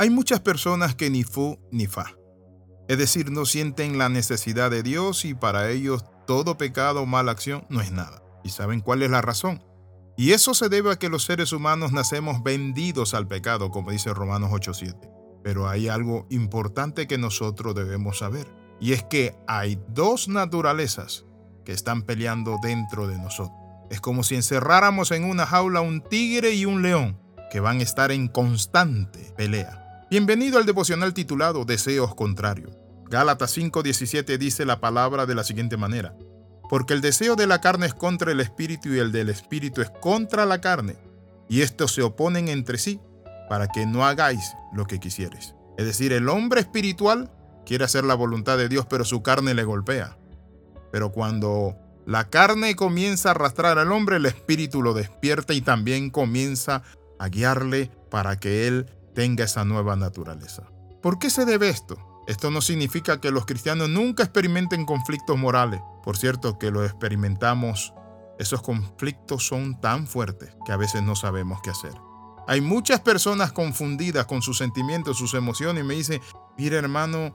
Hay 0.00 0.08
muchas 0.08 0.40
personas 0.40 0.94
que 0.94 1.10
ni 1.10 1.24
fu 1.24 1.58
ni 1.70 1.86
fa. 1.86 2.16
Es 2.88 2.96
decir, 2.96 3.30
no 3.30 3.44
sienten 3.44 3.98
la 3.98 4.08
necesidad 4.08 4.70
de 4.70 4.82
Dios 4.82 5.26
y 5.26 5.34
para 5.34 5.68
ellos 5.68 6.06
todo 6.26 6.56
pecado 6.56 7.02
o 7.02 7.06
mala 7.06 7.32
acción 7.32 7.66
no 7.68 7.82
es 7.82 7.92
nada. 7.92 8.22
¿Y 8.42 8.48
saben 8.48 8.80
cuál 8.80 9.02
es 9.02 9.10
la 9.10 9.20
razón? 9.20 9.62
Y 10.16 10.32
eso 10.32 10.54
se 10.54 10.70
debe 10.70 10.90
a 10.90 10.96
que 10.96 11.10
los 11.10 11.24
seres 11.24 11.52
humanos 11.52 11.92
nacemos 11.92 12.42
vendidos 12.42 13.12
al 13.12 13.28
pecado, 13.28 13.70
como 13.70 13.90
dice 13.90 14.14
Romanos 14.14 14.50
8:7. 14.52 15.10
Pero 15.44 15.68
hay 15.68 15.88
algo 15.88 16.26
importante 16.30 17.06
que 17.06 17.18
nosotros 17.18 17.74
debemos 17.74 18.20
saber, 18.20 18.50
y 18.80 18.94
es 18.94 19.04
que 19.04 19.36
hay 19.46 19.78
dos 19.88 20.28
naturalezas 20.28 21.26
que 21.62 21.72
están 21.72 22.04
peleando 22.04 22.56
dentro 22.62 23.06
de 23.06 23.18
nosotros. 23.18 23.54
Es 23.90 24.00
como 24.00 24.22
si 24.22 24.34
encerráramos 24.34 25.10
en 25.10 25.24
una 25.24 25.44
jaula 25.44 25.82
un 25.82 26.00
tigre 26.00 26.54
y 26.54 26.64
un 26.64 26.80
león, 26.80 27.20
que 27.50 27.60
van 27.60 27.80
a 27.80 27.82
estar 27.82 28.12
en 28.12 28.28
constante 28.28 29.34
pelea. 29.36 29.79
Bienvenido 30.10 30.58
al 30.58 30.66
devocional 30.66 31.14
titulado 31.14 31.64
Deseos 31.64 32.16
Contrarios. 32.16 32.76
Gálatas 33.08 33.56
5:17 33.56 34.38
dice 34.38 34.64
la 34.64 34.80
palabra 34.80 35.24
de 35.24 35.36
la 35.36 35.44
siguiente 35.44 35.76
manera. 35.76 36.16
Porque 36.68 36.94
el 36.94 37.00
deseo 37.00 37.36
de 37.36 37.46
la 37.46 37.60
carne 37.60 37.86
es 37.86 37.94
contra 37.94 38.32
el 38.32 38.40
espíritu 38.40 38.88
y 38.88 38.98
el 38.98 39.12
del 39.12 39.28
espíritu 39.28 39.82
es 39.82 39.90
contra 40.00 40.46
la 40.46 40.60
carne. 40.60 40.96
Y 41.48 41.60
estos 41.60 41.92
se 41.92 42.02
oponen 42.02 42.48
entre 42.48 42.76
sí 42.76 43.00
para 43.48 43.68
que 43.68 43.86
no 43.86 44.04
hagáis 44.04 44.52
lo 44.72 44.84
que 44.84 44.98
quisieres. 44.98 45.54
Es 45.78 45.86
decir, 45.86 46.12
el 46.12 46.28
hombre 46.28 46.62
espiritual 46.62 47.30
quiere 47.64 47.84
hacer 47.84 48.02
la 48.02 48.14
voluntad 48.14 48.58
de 48.58 48.68
Dios, 48.68 48.86
pero 48.90 49.04
su 49.04 49.22
carne 49.22 49.54
le 49.54 49.62
golpea. 49.62 50.18
Pero 50.90 51.12
cuando 51.12 51.76
la 52.04 52.28
carne 52.30 52.74
comienza 52.74 53.28
a 53.28 53.32
arrastrar 53.32 53.78
al 53.78 53.92
hombre, 53.92 54.16
el 54.16 54.26
espíritu 54.26 54.82
lo 54.82 54.92
despierta 54.92 55.54
y 55.54 55.60
también 55.60 56.10
comienza 56.10 56.82
a 57.20 57.28
guiarle 57.28 57.92
para 58.10 58.40
que 58.40 58.66
él 58.66 58.86
tenga 59.14 59.44
esa 59.44 59.64
nueva 59.64 59.96
naturaleza. 59.96 60.64
¿Por 61.02 61.18
qué 61.18 61.30
se 61.30 61.44
debe 61.44 61.68
esto? 61.68 61.96
Esto 62.26 62.50
no 62.50 62.60
significa 62.60 63.20
que 63.20 63.30
los 63.30 63.46
cristianos 63.46 63.88
nunca 63.88 64.22
experimenten 64.22 64.84
conflictos 64.84 65.38
morales. 65.38 65.80
Por 66.02 66.16
cierto, 66.16 66.58
que 66.58 66.70
lo 66.70 66.84
experimentamos. 66.84 67.94
Esos 68.38 68.62
conflictos 68.62 69.46
son 69.46 69.80
tan 69.80 70.06
fuertes 70.06 70.54
que 70.64 70.72
a 70.72 70.76
veces 70.76 71.02
no 71.02 71.16
sabemos 71.16 71.60
qué 71.62 71.70
hacer. 71.70 71.92
Hay 72.46 72.60
muchas 72.60 73.00
personas 73.00 73.52
confundidas 73.52 74.26
con 74.26 74.42
sus 74.42 74.58
sentimientos, 74.58 75.18
sus 75.18 75.34
emociones 75.34 75.84
y 75.84 75.86
me 75.86 75.94
dicen, 75.94 76.20
mire 76.56 76.76
hermano, 76.76 77.34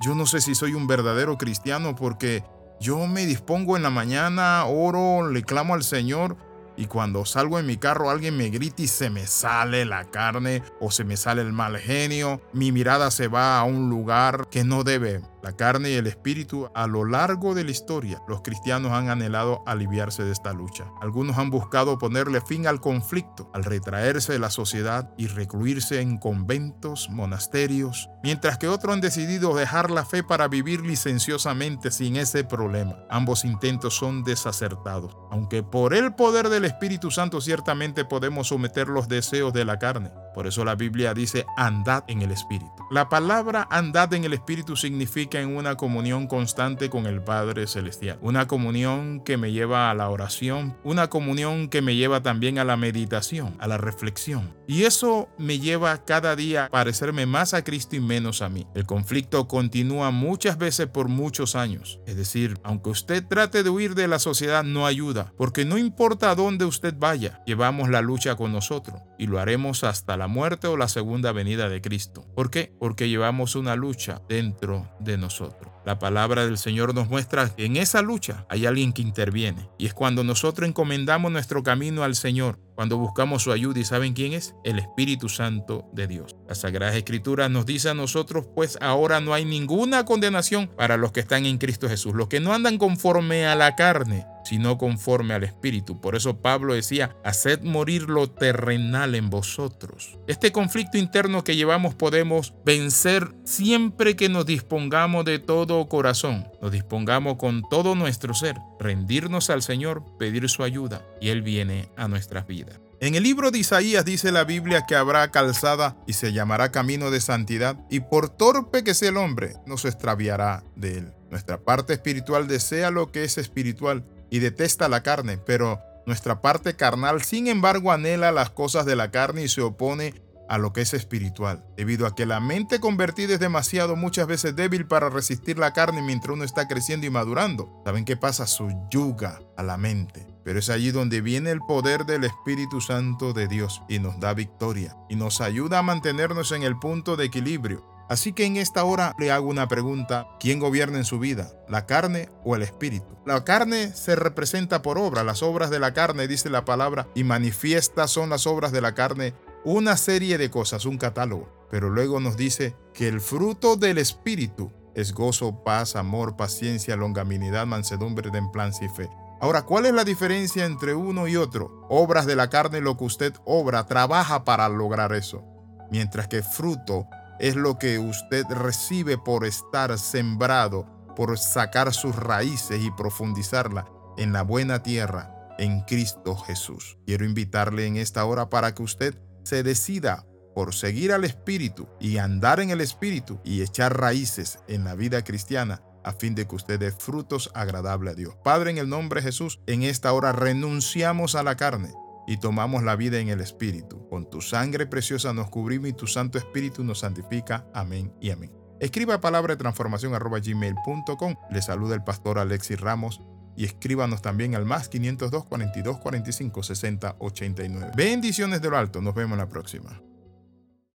yo 0.00 0.14
no 0.14 0.26
sé 0.26 0.40
si 0.40 0.54
soy 0.54 0.74
un 0.74 0.86
verdadero 0.86 1.38
cristiano 1.38 1.94
porque 1.94 2.44
yo 2.80 3.06
me 3.06 3.26
dispongo 3.26 3.76
en 3.76 3.82
la 3.82 3.90
mañana, 3.90 4.64
oro, 4.66 5.28
le 5.28 5.42
clamo 5.42 5.74
al 5.74 5.84
Señor, 5.84 6.36
y 6.76 6.86
cuando 6.86 7.24
salgo 7.24 7.58
en 7.58 7.66
mi 7.66 7.76
carro 7.76 8.10
alguien 8.10 8.36
me 8.36 8.48
grita 8.50 8.82
y 8.82 8.88
se 8.88 9.10
me 9.10 9.26
sale 9.26 9.84
la 9.84 10.04
carne 10.04 10.62
o 10.80 10.90
se 10.90 11.04
me 11.04 11.16
sale 11.16 11.42
el 11.42 11.52
mal 11.52 11.78
genio, 11.78 12.40
mi 12.52 12.72
mirada 12.72 13.10
se 13.10 13.28
va 13.28 13.58
a 13.58 13.64
un 13.64 13.90
lugar 13.90 14.48
que 14.50 14.64
no 14.64 14.84
debe. 14.84 15.20
La 15.42 15.56
carne 15.56 15.90
y 15.90 15.94
el 15.94 16.06
espíritu 16.06 16.70
a 16.72 16.86
lo 16.86 17.04
largo 17.04 17.54
de 17.54 17.64
la 17.64 17.72
historia, 17.72 18.22
los 18.28 18.42
cristianos 18.42 18.92
han 18.92 19.08
anhelado 19.10 19.64
aliviarse 19.66 20.22
de 20.22 20.30
esta 20.30 20.52
lucha. 20.52 20.84
Algunos 21.00 21.36
han 21.36 21.50
buscado 21.50 21.98
ponerle 21.98 22.40
fin 22.40 22.68
al 22.68 22.80
conflicto, 22.80 23.50
al 23.52 23.64
retraerse 23.64 24.32
de 24.32 24.38
la 24.38 24.50
sociedad 24.50 25.10
y 25.18 25.26
recluirse 25.26 26.00
en 26.00 26.18
conventos, 26.18 27.10
monasterios, 27.10 28.08
mientras 28.22 28.56
que 28.58 28.68
otros 28.68 28.94
han 28.94 29.00
decidido 29.00 29.56
dejar 29.56 29.90
la 29.90 30.04
fe 30.04 30.22
para 30.22 30.46
vivir 30.46 30.82
licenciosamente 30.82 31.90
sin 31.90 32.14
ese 32.14 32.44
problema. 32.44 33.04
Ambos 33.10 33.44
intentos 33.44 33.96
son 33.96 34.22
desacertados, 34.22 35.16
aunque 35.32 35.64
por 35.64 35.92
el 35.92 36.14
poder 36.14 36.50
del 36.50 36.64
Espíritu 36.64 37.10
Santo 37.10 37.40
ciertamente 37.40 38.04
podemos 38.04 38.46
someter 38.46 38.86
los 38.86 39.08
deseos 39.08 39.52
de 39.52 39.64
la 39.64 39.80
carne. 39.80 40.12
Por 40.34 40.46
eso 40.46 40.64
la 40.64 40.74
Biblia 40.74 41.14
dice 41.14 41.46
andad 41.56 42.04
en 42.08 42.22
el 42.22 42.30
Espíritu. 42.30 42.70
La 42.90 43.08
palabra 43.08 43.66
andad 43.70 44.12
en 44.12 44.24
el 44.24 44.34
Espíritu 44.34 44.76
significa 44.76 45.40
en 45.40 45.56
una 45.56 45.76
comunión 45.76 46.26
constante 46.26 46.90
con 46.90 47.06
el 47.06 47.22
Padre 47.22 47.66
Celestial. 47.66 48.18
Una 48.20 48.46
comunión 48.46 49.20
que 49.20 49.38
me 49.38 49.50
lleva 49.50 49.90
a 49.90 49.94
la 49.94 50.10
oración, 50.10 50.76
una 50.84 51.08
comunión 51.08 51.68
que 51.68 51.80
me 51.80 51.96
lleva 51.96 52.22
también 52.22 52.58
a 52.58 52.64
la 52.64 52.76
meditación, 52.76 53.56
a 53.58 53.66
la 53.66 53.78
reflexión. 53.78 54.54
Y 54.66 54.84
eso 54.84 55.28
me 55.38 55.58
lleva 55.58 56.04
cada 56.04 56.36
día 56.36 56.66
a 56.66 56.68
parecerme 56.68 57.24
más 57.24 57.54
a 57.54 57.64
Cristo 57.64 57.96
y 57.96 58.00
menos 58.00 58.42
a 58.42 58.48
mí. 58.48 58.66
El 58.74 58.84
conflicto 58.84 59.48
continúa 59.48 60.10
muchas 60.10 60.58
veces 60.58 60.86
por 60.86 61.08
muchos 61.08 61.56
años. 61.56 61.98
Es 62.06 62.16
decir, 62.16 62.58
aunque 62.62 62.90
usted 62.90 63.26
trate 63.26 63.62
de 63.62 63.70
huir 63.70 63.94
de 63.94 64.08
la 64.08 64.18
sociedad, 64.18 64.64
no 64.64 64.86
ayuda, 64.86 65.32
porque 65.36 65.64
no 65.64 65.78
importa 65.78 66.30
a 66.30 66.34
dónde 66.34 66.64
usted 66.64 66.94
vaya, 66.98 67.42
llevamos 67.46 67.88
la 67.88 68.02
lucha 68.02 68.36
con 68.36 68.52
nosotros 68.52 69.00
y 69.18 69.26
lo 69.26 69.38
haremos 69.38 69.84
hasta 69.84 70.16
la 70.16 70.21
muerte 70.26 70.66
o 70.66 70.76
la 70.76 70.88
segunda 70.88 71.32
venida 71.32 71.68
de 71.68 71.80
Cristo. 71.80 72.26
¿Por 72.34 72.50
qué? 72.50 72.72
Porque 72.78 73.08
llevamos 73.08 73.54
una 73.54 73.76
lucha 73.76 74.22
dentro 74.28 74.88
de 75.00 75.18
nosotros. 75.18 75.72
La 75.84 75.98
palabra 75.98 76.44
del 76.44 76.58
Señor 76.58 76.94
nos 76.94 77.08
muestra 77.08 77.48
que 77.54 77.64
en 77.64 77.76
esa 77.76 78.02
lucha 78.02 78.46
hay 78.48 78.66
alguien 78.66 78.92
que 78.92 79.02
interviene 79.02 79.68
y 79.78 79.86
es 79.86 79.94
cuando 79.94 80.22
nosotros 80.22 80.68
encomendamos 80.68 81.32
nuestro 81.32 81.64
camino 81.64 82.04
al 82.04 82.14
Señor, 82.14 82.60
cuando 82.76 82.98
buscamos 82.98 83.42
su 83.42 83.50
ayuda 83.50 83.80
y 83.80 83.84
saben 83.84 84.12
quién 84.14 84.32
es, 84.32 84.54
el 84.62 84.78
Espíritu 84.78 85.28
Santo 85.28 85.88
de 85.92 86.06
Dios. 86.06 86.36
La 86.46 86.54
Sagrada 86.54 86.96
Escritura 86.96 87.48
nos 87.48 87.66
dice 87.66 87.90
a 87.90 87.94
nosotros, 87.94 88.46
pues 88.54 88.78
ahora 88.80 89.20
no 89.20 89.34
hay 89.34 89.44
ninguna 89.44 90.04
condenación 90.04 90.68
para 90.68 90.96
los 90.96 91.10
que 91.10 91.20
están 91.20 91.46
en 91.46 91.58
Cristo 91.58 91.88
Jesús, 91.88 92.14
los 92.14 92.28
que 92.28 92.40
no 92.40 92.54
andan 92.54 92.78
conforme 92.78 93.46
a 93.46 93.56
la 93.56 93.74
carne, 93.74 94.24
sino 94.44 94.78
conforme 94.78 95.34
al 95.34 95.44
Espíritu. 95.44 96.00
Por 96.00 96.16
eso 96.16 96.40
Pablo 96.40 96.74
decía, 96.74 97.16
haced 97.24 97.62
morir 97.62 98.08
lo 98.08 98.30
terrenal 98.30 99.14
en 99.14 99.30
vosotros. 99.30 100.18
Este 100.26 100.52
conflicto 100.52 100.98
interno 100.98 101.44
que 101.44 101.56
llevamos 101.56 101.94
podemos 101.94 102.54
vencer 102.64 103.34
siempre 103.44 104.16
que 104.16 104.28
nos 104.28 104.46
dispongamos 104.46 105.24
de 105.24 105.38
todo 105.38 105.88
corazón, 105.88 106.48
nos 106.60 106.72
dispongamos 106.72 107.36
con 107.36 107.62
todo 107.68 107.94
nuestro 107.94 108.34
ser, 108.34 108.56
rendirnos 108.78 109.50
al 109.50 109.62
Señor, 109.62 110.04
pedir 110.18 110.48
su 110.48 110.62
ayuda 110.62 111.02
y 111.20 111.28
Él 111.28 111.42
viene 111.42 111.88
a 111.96 112.08
nuestras 112.08 112.46
vidas. 112.46 112.80
En 113.02 113.16
el 113.16 113.24
libro 113.24 113.50
de 113.50 113.58
Isaías 113.58 114.04
dice 114.04 114.30
la 114.30 114.44
Biblia 114.44 114.86
que 114.86 114.94
habrá 114.94 115.28
calzada 115.32 115.96
y 116.06 116.12
se 116.12 116.32
llamará 116.32 116.70
camino 116.70 117.10
de 117.10 117.20
santidad, 117.20 117.76
y 117.90 117.98
por 117.98 118.28
torpe 118.28 118.84
que 118.84 118.94
sea 118.94 119.08
el 119.08 119.16
hombre, 119.16 119.54
no 119.66 119.76
se 119.76 119.88
extraviará 119.88 120.62
de 120.76 120.98
él. 120.98 121.12
Nuestra 121.28 121.58
parte 121.58 121.94
espiritual 121.94 122.46
desea 122.46 122.92
lo 122.92 123.10
que 123.10 123.24
es 123.24 123.38
espiritual, 123.38 124.04
y 124.32 124.38
detesta 124.38 124.88
la 124.88 125.02
carne, 125.02 125.36
pero 125.36 125.82
nuestra 126.06 126.40
parte 126.40 126.74
carnal, 126.74 127.22
sin 127.22 127.48
embargo, 127.48 127.92
anhela 127.92 128.32
las 128.32 128.48
cosas 128.48 128.86
de 128.86 128.96
la 128.96 129.10
carne 129.10 129.44
y 129.44 129.48
se 129.48 129.60
opone 129.60 130.14
a 130.48 130.56
lo 130.56 130.72
que 130.72 130.80
es 130.80 130.94
espiritual, 130.94 131.62
debido 131.76 132.06
a 132.06 132.14
que 132.14 132.24
la 132.24 132.40
mente 132.40 132.80
convertida 132.80 133.34
es 133.34 133.40
demasiado 133.40 133.94
muchas 133.94 134.26
veces 134.26 134.56
débil 134.56 134.86
para 134.86 135.10
resistir 135.10 135.58
la 135.58 135.74
carne 135.74 136.00
mientras 136.00 136.34
uno 136.34 136.44
está 136.44 136.66
creciendo 136.66 137.06
y 137.06 137.10
madurando. 137.10 137.82
¿Saben 137.84 138.06
qué 138.06 138.16
pasa? 138.16 138.46
Subyuga 138.46 139.40
a 139.58 139.62
la 139.62 139.76
mente. 139.76 140.26
Pero 140.44 140.58
es 140.58 140.70
allí 140.70 140.92
donde 140.92 141.20
viene 141.20 141.50
el 141.50 141.60
poder 141.60 142.06
del 142.06 142.24
Espíritu 142.24 142.80
Santo 142.80 143.34
de 143.34 143.48
Dios 143.48 143.82
y 143.86 143.98
nos 143.98 144.18
da 144.18 144.32
victoria 144.32 144.96
y 145.10 145.14
nos 145.14 145.42
ayuda 145.42 145.78
a 145.78 145.82
mantenernos 145.82 146.52
en 146.52 146.62
el 146.62 146.78
punto 146.78 147.16
de 147.16 147.26
equilibrio 147.26 147.91
Así 148.12 148.34
que 148.34 148.44
en 148.44 148.58
esta 148.58 148.84
hora 148.84 149.14
le 149.18 149.32
hago 149.32 149.48
una 149.48 149.68
pregunta. 149.68 150.28
¿Quién 150.38 150.58
gobierna 150.58 150.98
en 150.98 151.06
su 151.06 151.18
vida? 151.18 151.50
¿La 151.66 151.86
carne 151.86 152.28
o 152.44 152.54
el 152.54 152.60
espíritu? 152.60 153.06
La 153.24 153.42
carne 153.42 153.94
se 153.94 154.16
representa 154.16 154.82
por 154.82 154.98
obra. 154.98 155.24
Las 155.24 155.42
obras 155.42 155.70
de 155.70 155.78
la 155.78 155.94
carne, 155.94 156.28
dice 156.28 156.50
la 156.50 156.66
palabra, 156.66 157.08
y 157.14 157.24
manifiestas 157.24 158.10
son 158.10 158.28
las 158.28 158.46
obras 158.46 158.70
de 158.70 158.82
la 158.82 158.94
carne. 158.94 159.32
Una 159.64 159.96
serie 159.96 160.36
de 160.36 160.50
cosas, 160.50 160.84
un 160.84 160.98
catálogo. 160.98 161.48
Pero 161.70 161.88
luego 161.88 162.20
nos 162.20 162.36
dice 162.36 162.76
que 162.92 163.08
el 163.08 163.22
fruto 163.22 163.76
del 163.76 163.96
espíritu 163.96 164.70
es 164.94 165.14
gozo, 165.14 165.64
paz, 165.64 165.96
amor, 165.96 166.36
paciencia, 166.36 166.96
longanimidad, 166.96 167.64
mansedumbre, 167.64 168.30
templanza 168.30 168.84
y 168.84 168.90
fe. 168.90 169.08
Ahora, 169.40 169.62
¿cuál 169.62 169.86
es 169.86 169.94
la 169.94 170.04
diferencia 170.04 170.66
entre 170.66 170.94
uno 170.94 171.28
y 171.28 171.36
otro? 171.36 171.86
Obras 171.88 172.26
de 172.26 172.36
la 172.36 172.50
carne, 172.50 172.82
lo 172.82 172.98
que 172.98 173.04
usted 173.04 173.32
obra, 173.46 173.86
trabaja 173.86 174.44
para 174.44 174.68
lograr 174.68 175.14
eso. 175.14 175.42
Mientras 175.90 176.28
que 176.28 176.42
fruto 176.42 177.06
es 177.38 177.56
lo 177.56 177.78
que 177.78 177.98
usted 177.98 178.44
recibe 178.50 179.18
por 179.18 179.44
estar 179.44 179.98
sembrado, 179.98 180.86
por 181.16 181.38
sacar 181.38 181.92
sus 181.92 182.16
raíces 182.16 182.82
y 182.82 182.90
profundizarla 182.90 183.86
en 184.16 184.32
la 184.32 184.42
buena 184.42 184.82
tierra, 184.82 185.54
en 185.58 185.80
Cristo 185.82 186.36
Jesús. 186.36 186.98
Quiero 187.06 187.24
invitarle 187.24 187.86
en 187.86 187.96
esta 187.96 188.24
hora 188.24 188.48
para 188.48 188.74
que 188.74 188.82
usted 188.82 189.18
se 189.44 189.62
decida 189.62 190.26
por 190.54 190.74
seguir 190.74 191.12
al 191.12 191.24
Espíritu 191.24 191.88
y 192.00 192.18
andar 192.18 192.60
en 192.60 192.70
el 192.70 192.80
Espíritu 192.80 193.40
y 193.44 193.62
echar 193.62 193.98
raíces 193.98 194.58
en 194.68 194.84
la 194.84 194.94
vida 194.94 195.24
cristiana 195.24 195.82
a 196.04 196.12
fin 196.12 196.34
de 196.34 196.46
que 196.46 196.56
usted 196.56 196.80
dé 196.80 196.90
frutos 196.90 197.50
agradables 197.54 198.12
a 198.12 198.16
Dios. 198.16 198.34
Padre, 198.42 198.70
en 198.70 198.78
el 198.78 198.88
nombre 198.88 199.20
de 199.20 199.26
Jesús, 199.28 199.60
en 199.66 199.82
esta 199.82 200.12
hora 200.12 200.32
renunciamos 200.32 201.34
a 201.34 201.42
la 201.42 201.56
carne 201.56 201.92
y 202.26 202.38
tomamos 202.38 202.82
la 202.82 202.96
vida 202.96 203.18
en 203.18 203.28
el 203.28 203.40
Espíritu. 203.40 204.08
Con 204.08 204.28
tu 204.28 204.40
sangre 204.40 204.86
preciosa 204.86 205.32
nos 205.32 205.50
cubrimos 205.50 205.88
y 205.88 205.92
tu 205.92 206.06
Santo 206.06 206.38
Espíritu 206.38 206.84
nos 206.84 207.00
santifica. 207.00 207.66
Amén 207.74 208.12
y 208.20 208.30
amén. 208.30 208.52
Escriba 208.80 209.20
palabra 209.20 209.54
de 209.54 209.58
transformación 209.58 210.14
arroba 210.14 210.40
gmail.com. 210.40 211.34
Le 211.50 211.62
saluda 211.62 211.94
el 211.94 212.02
pastor 212.02 212.38
Alexis 212.38 212.80
Ramos 212.80 213.20
y 213.56 213.64
escríbanos 213.64 214.22
también 214.22 214.54
al 214.54 214.64
más 214.64 214.88
502 214.88 215.44
42 215.46 215.98
45 215.98 216.62
60 216.62 217.16
89. 217.18 217.92
Bendiciones 217.96 218.60
de 218.60 218.70
lo 218.70 218.76
alto. 218.76 219.00
Nos 219.00 219.14
vemos 219.14 219.38
la 219.38 219.48
próxima. 219.48 220.00